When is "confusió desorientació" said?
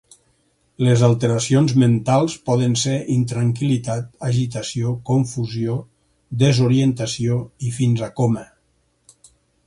5.09-7.37